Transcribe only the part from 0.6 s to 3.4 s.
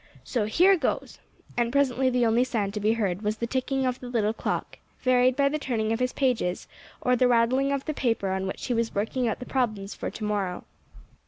goes!" And presently the only sound to be heard was